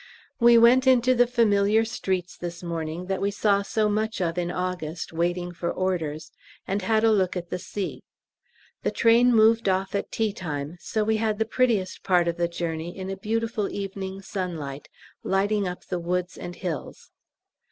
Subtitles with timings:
[0.39, 4.49] We went into the familiar streets this morning that we saw so much of in
[4.49, 6.31] August, "waiting for orders,"
[6.67, 8.01] and had a look at the sea.
[8.81, 12.47] The train moved off at tea time, so we had the prettiest part of the
[12.47, 14.87] journey in a beautiful evening sunlight,
[15.21, 17.11] lighting up the woods and hills.